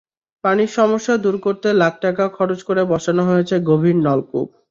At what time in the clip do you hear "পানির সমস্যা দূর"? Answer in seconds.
0.43-1.35